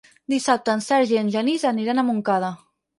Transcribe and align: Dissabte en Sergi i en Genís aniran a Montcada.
Dissabte 0.33 0.73
en 0.77 0.81
Sergi 0.87 1.15
i 1.17 1.21
en 1.23 1.31
Genís 1.37 1.69
aniran 1.75 2.05
a 2.07 2.11
Montcada. 2.13 2.55